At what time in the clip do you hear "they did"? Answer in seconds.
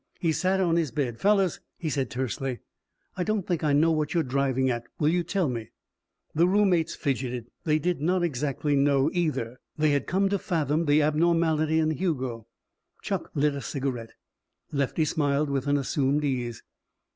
7.65-8.01